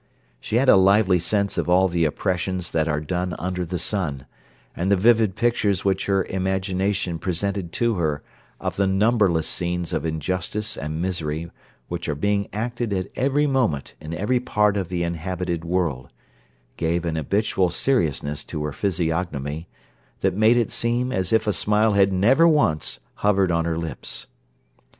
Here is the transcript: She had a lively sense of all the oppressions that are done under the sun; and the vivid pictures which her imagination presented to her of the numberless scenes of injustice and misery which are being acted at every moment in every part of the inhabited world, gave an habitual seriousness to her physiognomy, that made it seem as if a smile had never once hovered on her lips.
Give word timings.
She 0.39 0.55
had 0.55 0.67
a 0.67 0.77
lively 0.77 1.19
sense 1.19 1.59
of 1.59 1.69
all 1.69 1.87
the 1.87 2.05
oppressions 2.05 2.71
that 2.71 2.87
are 2.87 2.99
done 3.01 3.35
under 3.37 3.63
the 3.63 3.77
sun; 3.77 4.25
and 4.75 4.91
the 4.91 4.95
vivid 4.95 5.35
pictures 5.35 5.85
which 5.85 6.07
her 6.07 6.25
imagination 6.25 7.19
presented 7.19 7.71
to 7.73 7.97
her 7.97 8.23
of 8.59 8.77
the 8.77 8.87
numberless 8.87 9.45
scenes 9.47 9.93
of 9.93 10.03
injustice 10.03 10.75
and 10.75 11.03
misery 11.03 11.51
which 11.87 12.09
are 12.09 12.15
being 12.15 12.47
acted 12.51 12.91
at 12.93 13.09
every 13.15 13.45
moment 13.45 13.93
in 14.01 14.11
every 14.15 14.39
part 14.39 14.75
of 14.75 14.89
the 14.89 15.03
inhabited 15.03 15.63
world, 15.63 16.09
gave 16.77 17.05
an 17.05 17.15
habitual 17.15 17.69
seriousness 17.69 18.43
to 18.45 18.63
her 18.63 18.71
physiognomy, 18.73 19.67
that 20.21 20.33
made 20.33 20.57
it 20.57 20.71
seem 20.71 21.11
as 21.11 21.31
if 21.31 21.45
a 21.45 21.53
smile 21.53 21.93
had 21.93 22.11
never 22.11 22.47
once 22.47 23.01
hovered 23.17 23.51
on 23.51 23.65
her 23.65 23.77
lips. 23.77 24.25